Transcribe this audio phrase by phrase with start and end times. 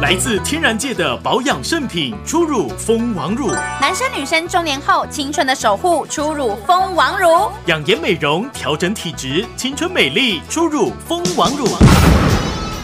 [0.00, 11.66] 来自天然界的保养圣品，初乳蜂王乳，男生女生中年后青春的守护，初乳蜂王乳，养颜美容，调整体质，青春美丽，初乳蜂王乳。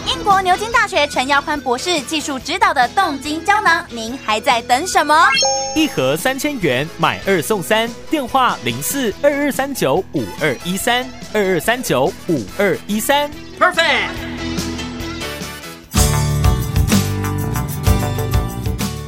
[0.06, 5.26] 英国牛津大学陈耀宽博士技术指导的冻精胶囊，您还在等什么？
[5.74, 11.02] 一盒三千元，买二送三，电话零四二二三九五二一三
[11.32, 14.25] 二二三九五二一三，perfect。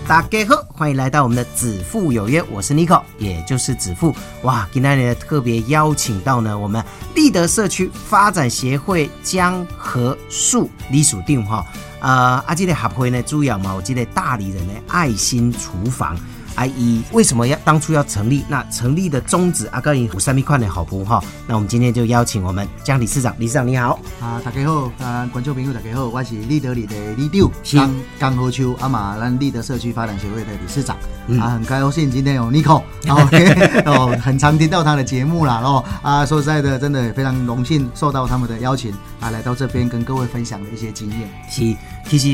[0.09, 4.17] 大家好，欢迎来到我们的子父有约，我是 Nico，也就是子父。
[4.41, 6.83] 哇，今天呢特别邀请到呢我们
[7.15, 11.63] 立德社区发展协会江和树李属定哈，
[12.01, 16.17] 呃，啊，这个协会呢主要嘛，我记得大理人的爱心厨房。
[16.59, 18.45] 阿姨为什么要当初要成立？
[18.49, 21.23] 那成立的宗旨，阿哥以五三米宽的好朋哈。
[21.47, 23.97] 那我们今天就邀请我们江理事长，理事长你好。
[24.21, 30.97] 啊，大家好，啊，观众朋友大家好，我是立德里的李丢，江江河秋阿玛咱立德社区发展协会的理事长。
[31.41, 41.31] 啊，很高兴今天有 Nico， 哦，很常听到他的节目啦，哦，啊，说实在的，真的非常荣幸受到他们的邀请，啊，来到这边跟各位分享的一些经验。
[41.49, 41.77] 是，
[42.09, 42.29] 其实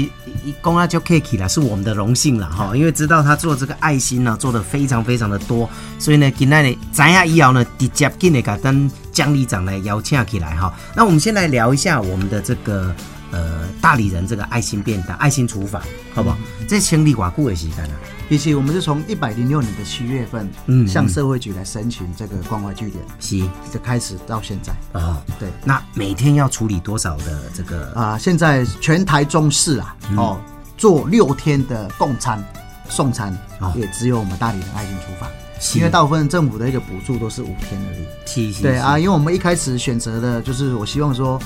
[0.45, 4.15] 一公阿就 Kiki 啦，是我们的荣幸了哈，因为知道他做这个爱心。
[4.25, 10.73] 呢做的非常非常的多，所以呢，今天呢，咱亚医疗呢，直接进来跟姜里长来邀请起来哈。
[10.95, 12.95] 那我们先来聊一下我们的这个
[13.35, 15.83] 呃大理人这个爱心便当、爱心厨房，
[16.15, 16.37] 好不好？
[16.69, 17.95] 这清理寡固的时间呢？
[18.29, 23.39] 其实我们是从一百零六年的七月份，嗯，向社会局来申请这个关怀据点，是，
[23.73, 25.23] 就开始到现在啊。
[25.39, 28.17] 对，那每天要处理多少的这个啊？
[28.17, 30.41] 现在全台中市啊，哦，
[30.77, 32.43] 做六天的供餐。
[32.87, 33.35] 送餐
[33.75, 35.29] 也只有我们大理人爱心厨房，
[35.75, 38.53] 因为大部分政府的一个补助都是五天而已。
[38.61, 41.41] 对啊，因为我们一开始选择的就是我希望说，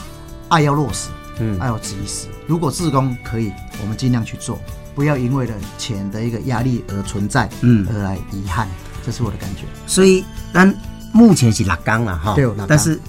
[0.48, 1.10] 爱要落实，
[1.40, 2.26] 嗯，爱要及时。
[2.46, 4.58] 如果自工可以，我们尽量去做，
[4.94, 8.68] 不要因为了钱的一个压力而存在，嗯，而来遗憾，
[9.04, 9.62] 这是我的感觉。
[9.86, 10.72] 所以，但
[11.12, 13.00] 目前是六缸了哈，对，但是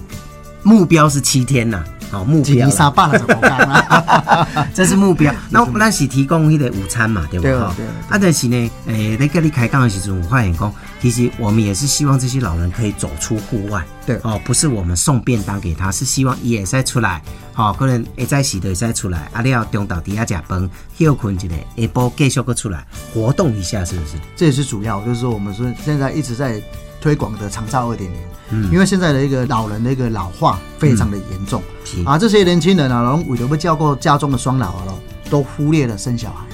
[0.63, 1.83] 目标是七天呐。
[2.11, 2.67] 好目标，
[4.73, 5.31] 这是目标。
[5.51, 7.53] 那那是提供一个午餐嘛，对不对？
[7.53, 7.71] 啊，
[8.19, 13.85] 但是呢，诶，在跟你开讲的时候，我发现讲，其实我们也是希望这些老人可以走出户外。
[14.05, 17.21] 对，哦，不是我们送便当给他，是希望也再出来，
[17.53, 24.13] 好，可能也在洗的也再出来，啊，你要中岛底下加崩，休困一下，下波继续个出来活动一下，是不是？
[24.35, 26.61] 这也是主要，就是说我们说现在一直在。
[27.01, 31.63] 推广的长照二点零，嗯，因为现在的一个老人的一个老化非常的严重，
[32.05, 34.93] 啊，这些年轻人啊，然后为了不照顾家中的双老啊，
[35.29, 36.45] 都忽略了生小孩，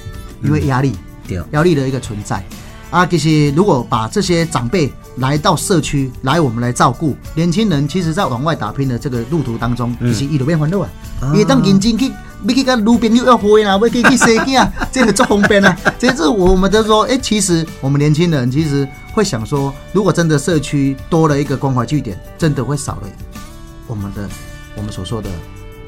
[0.44, 0.94] 因为压力，
[1.28, 2.46] 对，压力的一个存在，
[2.96, 10.82] 啊，其实如果把这些长辈来到社区来我们来照顾年轻人，其实在往外打拼的这个路途当中，其实一路变欢乐
[11.20, 12.10] 啊，也当认真去。
[12.42, 15.76] 你去跟路边又要回啦，要去去生囝， 这个做方便啊。
[16.00, 23.02] 这是我们都说，哎，其实我们年轻人其实会想说，如果真的社区多了一个关怀据点，真的会少了
[23.88, 24.30] 我们的
[24.76, 25.30] 我们所说的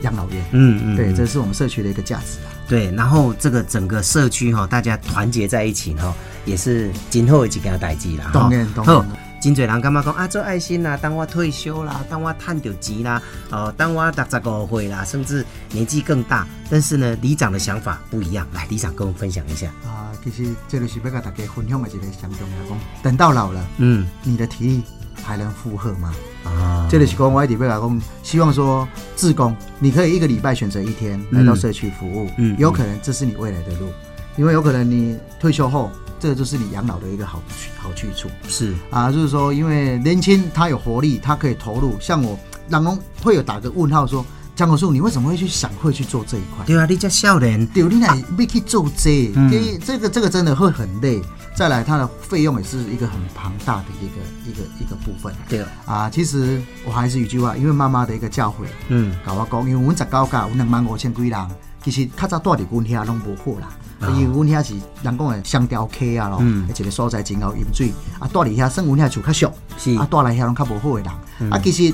[0.01, 0.44] 养老院。
[0.51, 2.50] 嗯嗯，对，这是我们社区的一个价值啊。
[2.68, 6.14] 对，然后这个整个社区哈，大家团结在一起哈，
[6.46, 8.30] 也是今后一几件代志啦。
[8.34, 9.08] 当然，当然。
[9.40, 10.28] 真侪人干嘛讲啊？
[10.28, 18.48] 做爱心啦，当我退休啦，当我赚到钱啦，哦，当我六十五岁啦，甚至年纪更大，但是呢，里长的想法不一样。
[18.52, 19.68] 来，里长跟我们分享一下。
[19.86, 24.84] 啊，其实这个是要跟大家分享的一个相重要讲，等到老了，嗯，你的体力
[25.24, 26.14] 还能负荷吗？
[26.47, 33.88] 啊，这里是讲我一直要讲，希望说志工，你可以一个礼拜选择一天来到社区服务，嗯，有可能这是你未来的路，
[34.35, 35.91] 因为有可能你退休后。
[36.19, 37.40] 这个就是你养老的一个好
[37.78, 41.95] 好去处，是啊，就是说，因为年轻他有活力，他可以投入。
[42.00, 42.36] 像我，
[42.68, 44.25] 然后会有打个问号说，
[44.57, 46.65] 江国树，你为什么会去想会去做这一块？
[46.65, 51.21] 对啊，你叫少年，对，你来没去做这，这这个这个真的会很累。
[51.56, 55.31] 再来，它的费用也是一个很庞大的一个一个一个部分。
[55.48, 61.48] 对啊，其实我还是一句话，因为妈妈的一个教诲，嗯，搞我讲，因为我们十九家有两万五千几人，
[61.83, 63.69] 其实较早住伫阮遐拢无好啦。
[64.15, 66.42] 因为阮遐是人讲的香蕉溪啊咯，
[66.75, 67.92] 一个所在真好饮水。
[68.19, 71.51] 啊，住伫遐算阮遐就较俗，是啊，住来遐拢较无好的人。
[71.51, 71.94] 啊，其实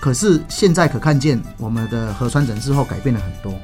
[0.00, 3.58] 可是现在可看见我们的核酸诊之后改变了很多。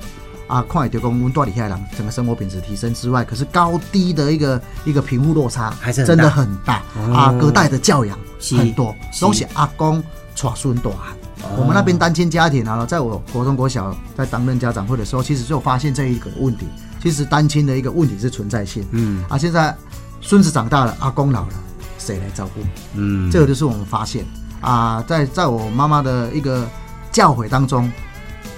[0.46, 7.32] 啊，看会到讲阮住伫遐人整个生活品质提升之外，可是高低的一个一个贫富落差还是真的很大啊。
[7.32, 8.16] 隔代的教养
[8.56, 10.00] 很多，东西阿公
[10.36, 11.16] 传孙大汉。
[11.56, 16.64] 我们那边单亲家庭啊，在我国中国小在担任家长会的时候，其实就发现这一个问题。
[17.02, 19.76] 其实单亲的一个问题是存在性，嗯啊，现在
[20.20, 21.54] 孙子长大了，阿公老了，
[21.98, 22.60] 谁来照顾？
[22.94, 24.24] 嗯，这个就是我们发现
[24.60, 26.68] 啊，在在我妈妈的一个
[27.12, 27.90] 教诲当中，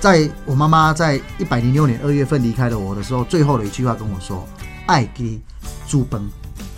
[0.01, 4.47] 在我妈妈在一百零六年二月份离开了我的时候，最后的一句话跟我说
[4.87, 5.41] ：“爱给
[5.87, 6.29] 猪崩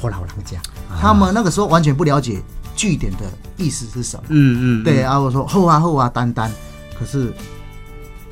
[0.00, 0.58] 或老人家。”
[1.00, 2.42] 他们那个时候完全不了解
[2.74, 3.24] 句点的
[3.56, 4.24] 意思是什么。
[4.28, 6.50] 嗯嗯，对啊，我说后啊后啊，丹丹，
[6.98, 7.32] 可是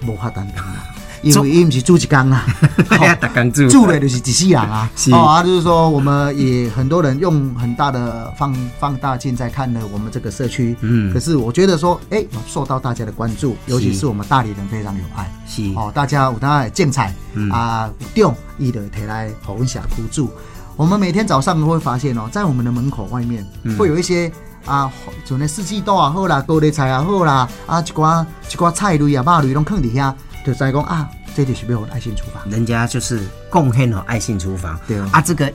[0.06, 0.84] 无法丹丹啊，
[1.22, 2.44] 因为伊毋是住一工啊，
[2.90, 3.18] 哎呀，
[3.52, 4.88] 住住的就是一世人啊。
[4.96, 10.76] 是哦啊，就是说我们也很多人用很大的放放大镜在看呢我们这个社区。
[10.80, 15.30] 嗯可是我觉得说，哎，有受到大家的关注，尤其是我们大理人非常有爱。
[15.46, 20.30] 是哦，大家有当然精彩嗯啊，有中伊的提来分享互助。
[20.76, 24.30] 我们每天早上都会发现哦，在我们的门口外面、嗯会有一些
[24.64, 24.90] 啊，
[25.24, 30.12] 像那四季豆啊好啦，高丽菜啊好啦，啊一寡一寡菜类啊、肉类拢放伫遐，
[30.48, 31.06] 就知讲啊，
[31.36, 32.42] 这就是要我们爱心厨房。
[32.50, 35.52] 人家就是贡献了爱心厨房，对哦啊，这个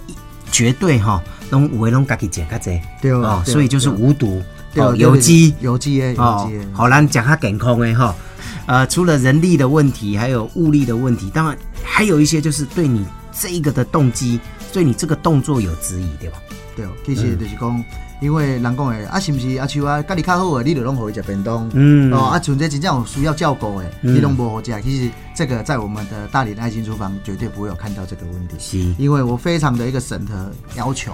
[0.52, 1.20] 绝对哈，
[1.50, 4.44] 拢有的拢家己剪较济，对哦所以就是无毒，哦，
[4.76, 8.14] 对对有机，有机的，有哦机的，，好咱讲较健康的哈。
[8.68, 14.40] 呃，除了人力的问题，还有物力的问题，当然还有一些就是对你这一个的动机，
[14.72, 16.38] 对你这个动作有质疑，对吧？
[16.76, 17.84] 对哦，其实就是讲，
[18.22, 21.70] 因为人讲的啊，是不是啊，像啊，家己较好的，你就拢互伊食便当。
[21.74, 22.12] 嗯。
[22.14, 24.16] 哦，啊，像这真正有需要照顾的，嗯。
[24.16, 24.82] 你拢无好食。
[24.82, 28.56] 其实这个在我们的大理的爱心厨房绝对不会有看到这个问题。
[28.60, 31.14] 是，因为我非常的一个审核要求，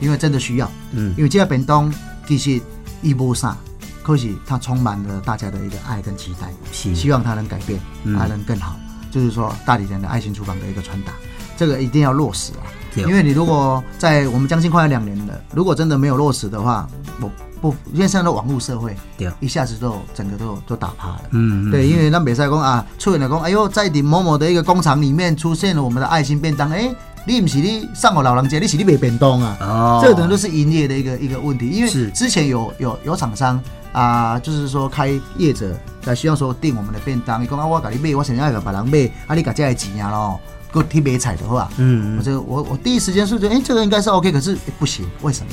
[0.00, 1.14] 因为真的需要，嗯。
[1.16, 1.92] 因为这个便当
[2.26, 2.60] 其实
[3.02, 3.56] 一无啥，
[4.02, 6.94] 可是它充满了大家的一个爱跟期待，是。
[6.94, 8.16] 希望它能改变，嗯。
[8.16, 8.76] 它能更好，
[9.10, 11.12] 就是说大理人的爱心厨房的一个传达，
[11.60, 12.64] 这个一定要落实啊，
[12.96, 16.88] 因为你如果在我们将近快要两年了，如果真的没有落实的话，
[17.20, 17.30] 我
[17.60, 19.30] 不，因为现在的网络社会，对。
[19.40, 26.90] 一下子都整个都都打趴了，嗯嗯对，因为那比赛讲啊，出现了工，哎呦，在你某某的一个工厂里面出现了我们的爱心便当，哎，
[27.26, 29.58] 你不是你上我老人家，你是你没便当啊？
[29.60, 30.00] 哦。
[30.02, 32.06] 这个可能都是营业的一个一个问题，因是。
[32.06, 33.62] 为之前有有有厂商
[33.92, 40.40] 啊、就是说开业者在希望说订我们的便当，你讲啊，我给你买，我想要给别人买，啊，你给这个钱啊咯，
[40.72, 45.52] 给我去买菜的话，嗯我这我我第一时间是觉得，哎、这个应该是 OK，可是、哎不行，为什么？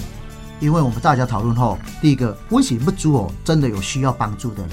[0.60, 3.32] 因为我们大家讨论后，第一个，为什么不足哦？
[3.44, 4.72] 真的有需要帮助的人，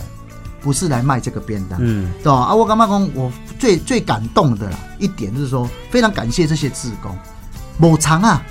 [0.60, 2.38] 不是来卖这个便当，嗯对吧？
[2.44, 7.16] 啊，我刚刚讲，我最最感动的啦一点就是说，非常感谢这些志工，
[7.76, 8.42] 某长啊，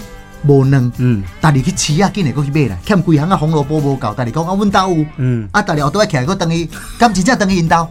[0.46, 1.24] 无能，嗯。
[1.42, 5.48] 逐日去饲啊，紧来搁去买啦，欠几行啊红萝卜无够，逐日讲啊，阮兜有，嗯。
[5.52, 7.88] 啊，大家后倒来起来，搁等于，敢真正等于因兜？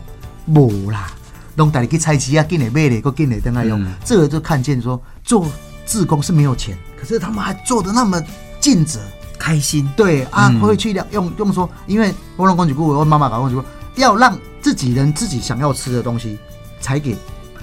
[0.47, 1.11] 无啦，
[1.57, 3.95] 拢逐日去菜市啊，紧来买咧，搁紧来等来用，嗯。
[4.05, 5.47] 这个就看见说做
[5.87, 8.23] 志工是没有钱，可是他们还做的那么
[8.61, 9.01] 尽责，
[9.39, 10.61] 开心，对啊，嗯。
[10.61, 13.63] 会去用用说，因为我老公讲句，我妈妈讲句，
[13.97, 16.39] 要让自己人自己想要吃的东西
[16.81, 17.17] 才给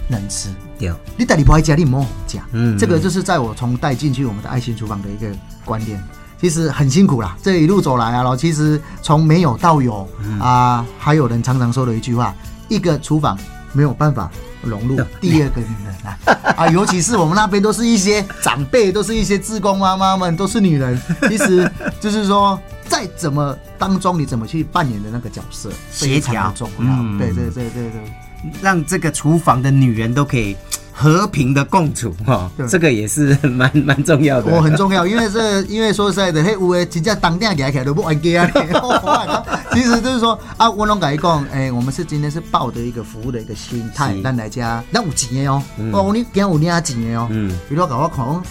[0.07, 0.49] 人吃。
[0.79, 2.43] 对，你带你不爱家，你莫讲。
[2.53, 5.27] 嗯这个就是在我从带进去我们的爱心厨房的一个
[5.65, 6.01] 观念。
[6.41, 12.33] 其实很辛苦啦，这一路走来啊，其实从没有到有、嗯啊，还有人常常说的一句话：
[12.69, 13.37] 一个厨房
[13.73, 14.31] 没有办法
[14.63, 16.17] 融入第二个女人啊
[16.55, 20.97] 啊，尤其是我们那边都是一些长辈，都是一些志工妈妈们，都是女人。
[21.27, 26.85] 其实就是说，在怎么当中，你怎么去扮演的那个角色，非常协调的重要。
[26.87, 28.13] 嗯对对对对对。
[28.61, 30.55] 让这个厨房的女人都可以
[31.01, 34.51] 和平的共处哈对，这个也是 蛮蛮重要的。
[34.53, 39.45] 我很重要，因为这 因为说实在的，嘿，有的真正当店起来都不玩家啊。
[39.71, 48.43] 其实就是说啊，我拢甲伊讲，哎、我们是今天是抱着一个服务的一个心态是，咱来家，咱有钱的哦，嗯哦，你今有领钱的哦，嗯比如甲我看，讲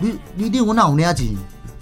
[0.00, 1.28] 你你你有哪有领钱？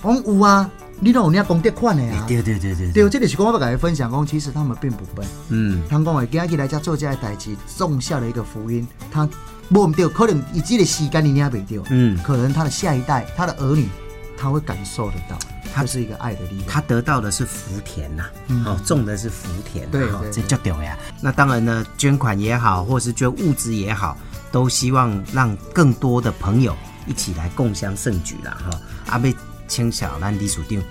[0.02, 2.26] 我讲有啊，你哪有领公德款的啊？
[2.28, 5.26] 对对对对对，这个是讲我要甲伊分享，讲其实他们并不笨。
[5.48, 8.86] 嗯他讲话今日来家做这个代志，种下了一个福音。
[9.10, 9.26] 他
[9.70, 13.88] 摸唔到，可能以这个时间你领袂到，嗯，可能他的下一代，他的儿女，
[14.36, 15.38] 他会感受得到，
[15.72, 16.66] 它是一个爱的力量。
[16.66, 18.64] 他得到的是福田呐、嗯。
[18.64, 20.98] 哦，种的是福田、对对这就对呀。
[21.20, 24.18] 那当然呢，捐款也好，或是捐物资也好，
[24.50, 29.32] 都希望让更多的朋友一起来共襄盛举啦，哈、阿贝
[29.68, 30.82] 清小兰李属定，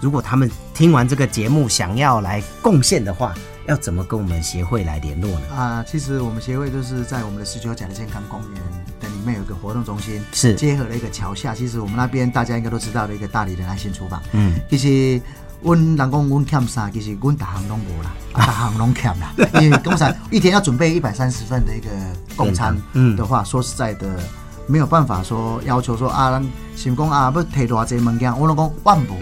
[0.00, 3.34] 如果他们听完这个节目想要来贡献的话，
[3.66, 5.46] 要怎么跟我们协会来联络呢？
[5.54, 8.60] 啊，其实我们协会就是在我们的十九甲的健康公园
[9.00, 11.54] 的里面有一个活动中心，是结合了一个桥下。
[11.54, 14.20] 其实我们那边大家应该都知道的一个大理的爱心厨房。
[14.32, 15.20] 嗯，其实
[15.62, 19.32] 阮人讲阮欠啥，其实阮大行拢无啦，啊， 大行拢欠啦。
[19.60, 21.88] 因为讲啥，一天要准备一百三十份的一个
[22.34, 24.18] 供餐嗯的话，说实在的，
[24.66, 29.16] 没有办法说要求说啊，咱想讲啊，要摕偌济物件，我拢讲万无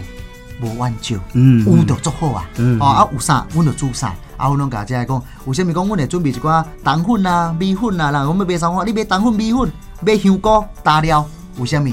[0.60, 11.26] 无挽救，嗯有就足好啊，嗯哦啊有啥，阮就煮啥，啊阮拢甲遮讲，有啥物讲，阮会准备一寡糖粉啊、米粉啊，啦，我们买啥货，你买糖粉、米粉，买香菇、大料，
[11.58, 11.88] 有啥物？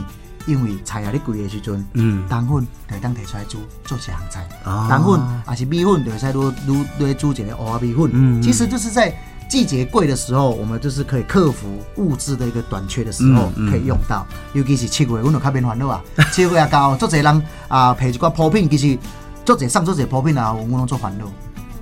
[0.48, 4.48] 因为菜啊，你贵的时阵，嗯糖粉就会当摕出来煮，做一项菜。
[4.64, 8.12] 哦糖粉还是米粉，就会使愈愈愈煮一个蚵仔米粉。
[8.14, 9.12] 嗯嗯其实就是在
[9.50, 14.24] 季节贵的时候，我们就是可以克服物资的一个短缺的时候，可以用到。
[14.54, 16.00] 尤其是七月，阮就较免烦恼啊。
[16.32, 19.00] 七月也到，足侪人啊，配一寡补品，其实
[19.44, 21.26] 足侪送足侪补品啊，阮拢做烦恼。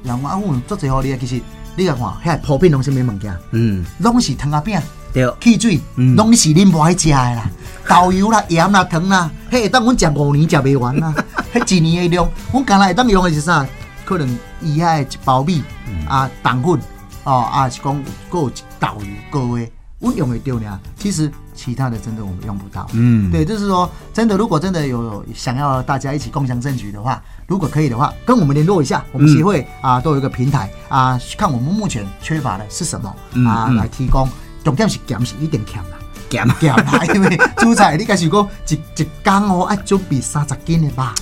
[0.03, 1.41] 人讲啊，阮足侪互你啊，其实
[1.75, 3.35] 你甲看，遐普遍拢是咩物件？
[3.51, 4.79] 嗯，拢是汤仔饼。
[5.13, 7.49] 对，汽水，嗯拢是恁无爱食的啦，
[7.87, 11.13] 豆油啦、盐啦、糖啦，迄会当阮食五年食袂完啦，
[11.53, 13.65] 迄一年的量，阮干来会当用的是啥？
[14.05, 14.27] 可能
[14.59, 15.63] 伊遐的一包米
[16.09, 16.79] 啊，糖粉
[17.25, 20.79] 哦啊，是讲还有一豆油各位，阮用会着呢。
[20.97, 22.87] 其实其他的真的我们用不到。
[22.93, 34.27] 嗯，对，就是说，真的，如果真的有想要大家一起共享证据的话，如果可以的话，跟我们联络一下，我们协会啊都有一个平台啊，看我们目前缺乏的是什么嗯啊，嗯来提供。
[34.63, 35.97] 重点是减是一定减啦，
[36.29, 41.13] 咸咸啦，因为煮菜你开始讲一 一缸哦，爱准备三十斤的吧。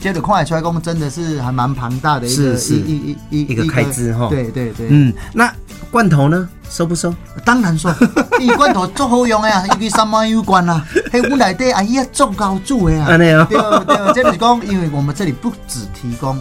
[0.00, 5.52] 接着看得出来，讲真的是还蛮庞大的一个是是一一一一个开支哈对对对，嗯，那
[5.90, 6.48] 罐头呢？
[6.70, 7.12] 收不收？
[7.44, 7.90] 当然收，
[8.38, 13.08] 伊罐头足好用的啊，尤其三毛有关啊，迄阮内底阿姨啊足高煮的啊。
[13.10, 13.44] 安尼哦。
[13.50, 16.40] 对对，这就是讲，因为我们这里不只提供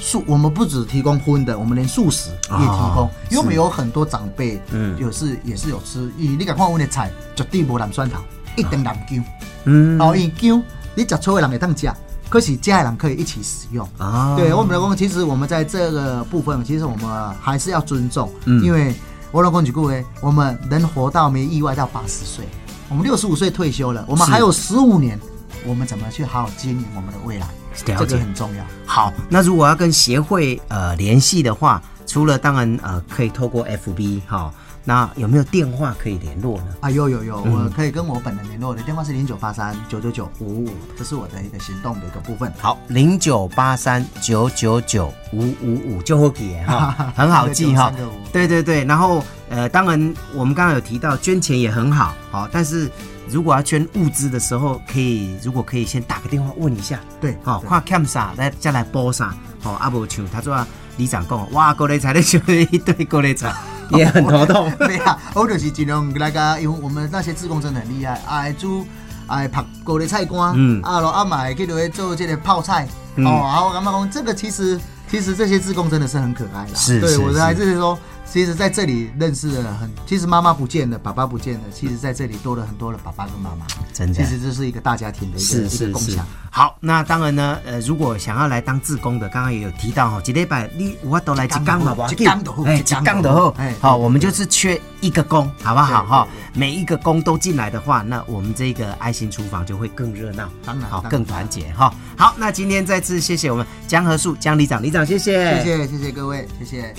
[0.00, 4.96] 素，我们不只提供荤的，我们连素食也提供，哦因为我们有很多长辈，嗯。
[4.96, 8.20] 有是也是有吃，伊你甲看阮的菜绝对无蓝蒜头，
[8.54, 9.24] 一定蓝姜，
[9.64, 10.62] 嗯，哦，因姜
[10.94, 11.90] 你食错的人会当食，
[12.28, 13.86] 可是家的人可以一起使用。
[13.98, 18.62] 啊，对我们来讲，其实我们在这个部分，其实我们还是要尊重，嗯。
[18.62, 18.94] 因为
[19.30, 22.46] 我老公举过诶，我们能活到没意外到八十岁，
[22.88, 25.18] 我们六十五岁退休了，我们还有十五年，
[25.66, 27.46] 我们怎么去好好经营我们的未来？
[27.74, 28.64] 这个很重要。
[28.86, 34.52] 好，那如果要跟协会呃联系的话，除了当然呃可以透过 FB 哈、
[34.88, 36.64] 那有没有电话可以联络呢？
[36.80, 42.50] 啊，有有有，嗯我可以跟我本人联络，我的电话是零九八三九九九五五，这是我的一个行动的一个部分。
[42.58, 47.92] 好，零九八三九九九五五五就会给哈， 很好记哈。
[48.32, 52.90] 对对对，然后呃，当然我们刚刚有提到捐钱也很好，好，但是
[53.28, 60.66] 如果要捐物资的时候，可以如果可以先打个电话问一下，对，好，对看欠啥来再来补啥，好，啊无像他说啊
[60.96, 63.54] 里长讲，哇，高丽菜咧修一堆高丽菜，
[63.96, 64.70] 也很头痛。
[64.78, 68.86] 对啊，我就是尽量大家，因为我们那些志工真的很厉害，爱煮
[69.26, 74.78] 爱拍高丽菜干，嗯啊，然后啊买去落去做这个泡菜，嗯哦，啊，我感觉讲这个其实
[75.10, 77.98] 其实这些志工真的是很可爱的，是是对我还是是说。
[78.30, 92.10] 其实在这里认识了很，其实妈妈不见了，爸爸不见了，其实在这里多了很多的爸爸跟妈妈，真的其实这是一个大家庭的一个一是是是个共享。，好，那当然呢，呃，如果想要来当志工的，刚刚也有提到哈，一礼拜你我都来一缸好不好？
[92.10, 93.74] 一缸就好哎，一一缸就好缸就好哎。
[93.80, 96.28] 好，我们就是缺一个工，好不好对哈？
[96.52, 101.92] 每一个工都进来的话，那我们这个爱心厨房就会更热闹，好，当然好更团结哈。
[102.16, 106.94] 好，那今天再次谢谢我们江和树江里长，里长谢谢，谢谢谢谢各位，谢谢。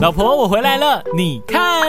[0.00, 1.80] 老婆，我回来了，你看，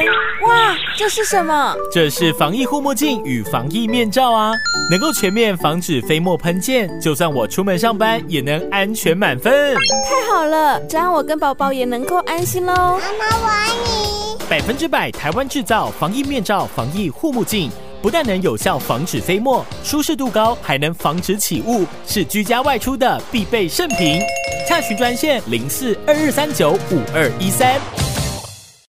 [0.47, 1.75] 哇，这是什么？
[1.91, 4.51] 这是防疫护目镜与防疫面罩啊，
[4.89, 9.75] 能够全面防止飞沫喷溅，就算我出门上班也能安全满分。
[10.09, 12.73] 太好了，这样我跟宝宝也能够安心喽。
[12.73, 14.15] 妈妈我爱你。
[14.47, 17.69] 百分之百台湾制造防疫面罩、防疫护目镜，
[18.05, 24.21] 不但能有效防止飞沫，舒适度高，还能防止起雾，是居家外出的必备圣品。
[24.69, 27.81] 查询专线零四二二三九五二一三。